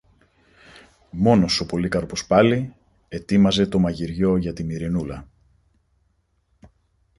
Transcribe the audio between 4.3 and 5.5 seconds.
για την Ειρηνούλα.